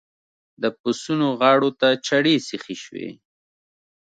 [0.61, 3.09] د پسونو غاړو ته چړې سيخې شوې.